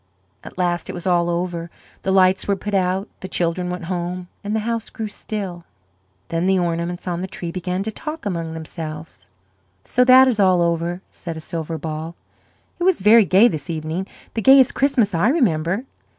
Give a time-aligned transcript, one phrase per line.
[0.43, 1.69] At last it was all over.
[2.01, 5.63] The lights were put out, the children went home, and the house grew still.
[6.29, 9.29] Then the ornaments on the tree began to talk among themselves.
[9.83, 12.15] "So that is all over," said a silver ball.
[12.79, 15.85] "It was very gay this evening the gayest Christmas I remember."